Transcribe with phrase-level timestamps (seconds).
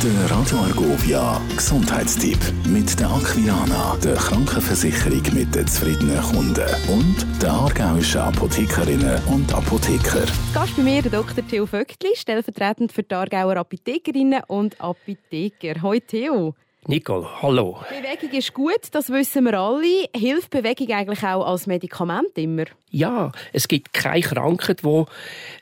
[0.00, 7.50] Der Radio Argovia Gesundheitstipp mit der Aquilana, der Krankenversicherung mit den zufriedenen Kunden und der
[7.50, 10.24] aargauischen Apothekerinnen und Apotheker.
[10.54, 11.44] Gast bei mir Dr.
[11.48, 15.82] Theo Vöckli, stellvertretend für die Aargauer Apothekerinnen und Apotheker.
[15.82, 16.54] Hallo Theo.
[16.90, 17.76] Nicole, hallo.
[17.90, 20.08] Bewegung ist gut, das wissen wir alle.
[20.16, 22.64] Hilft Bewegung eigentlich auch als Medikament immer?
[22.90, 25.04] Ja, es gibt keine Krankheit, wo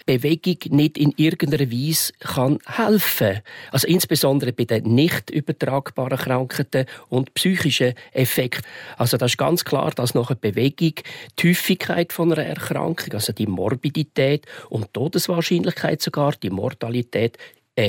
[0.07, 3.43] Bewegung nicht in irgendeiner Weise kann helfen kann.
[3.73, 8.62] Also insbesondere bei den nicht übertragbaren Krankheiten und psychischen Effekten.
[8.97, 10.95] Also das ist ganz klar, dass nach einer Bewegung
[11.41, 17.37] die Häufigkeit von einer Erkrankung, also die Morbidität und die Todeswahrscheinlichkeit sogar, die Mortalität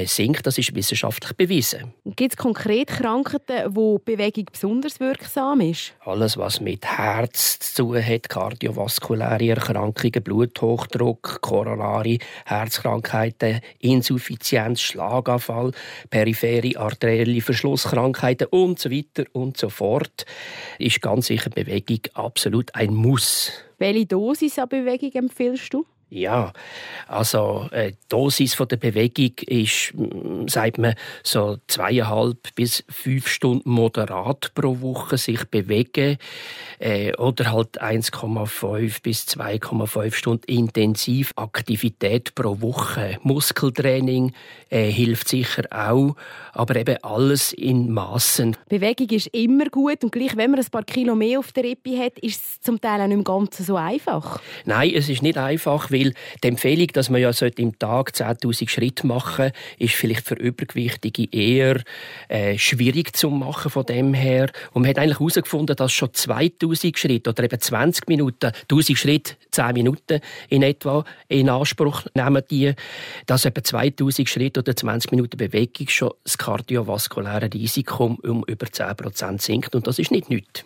[0.05, 0.46] sinkt.
[0.46, 1.94] Das ist wissenschaftlich bewiesen.
[2.05, 5.94] Gibt es konkret Krankheiten, wo Bewegung besonders wirksam ist?
[6.02, 15.72] Alles, was mit Herz zu tun hat, kardiovaskuläre Erkrankungen, Bluthochdruck, koronare Herzkrankheiten, Insuffizienz, Schlaganfall,
[16.09, 20.26] periphere arterielle Verschlusskrankheiten und so weiter und so fort,
[20.80, 23.52] ist ganz sicher Bewegung absolut ein Muss.
[23.78, 25.86] Welche Dosis an Bewegung empfiehlst du?
[26.09, 26.53] Ja,
[27.08, 33.27] also äh, die Dosis von der Bewegung ist, mm, sagt man, so zweieinhalb bis fünf
[33.27, 36.17] Stunden moderat pro Woche sich bewegen
[36.80, 43.17] äh, oder halt 1,5 bis 2,5 Stunden intensiv Aktivität pro Woche.
[43.23, 44.31] Muskeltraining
[44.69, 46.16] äh, hilft sicher auch,
[46.53, 48.55] aber eben alles in Massen.
[48.69, 51.97] Bewegung ist immer gut und gleich, wenn man ein paar Kilo mehr auf der Rippe
[51.97, 54.39] hat, ist es zum Teil auch nicht im Ganzen so einfach.
[54.64, 59.08] Nein, es ist nicht einfach, weil die Empfehlung, dass man ja im Tag 10.000 Schritte
[59.08, 61.81] machen ist vielleicht für Übergewichtige eher
[62.28, 64.50] äh, schwierig zu machen von dem her.
[64.73, 69.36] Und man hat eigentlich herausgefunden, dass schon 2.000 Schritte oder eben 20 Minuten, 1.000 Schritte,
[69.52, 72.73] 10 Minuten in etwa in Anspruch nehmen die,
[73.26, 78.95] dass etwa 2.000 Schritte oder 20 Minuten Bewegung schon das kardiovaskuläre Risiko um über 10
[78.95, 79.76] Prozent sinkt.
[79.76, 80.66] Und das ist nicht nichts.